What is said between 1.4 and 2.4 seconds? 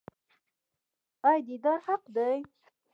دیدار حق دی؟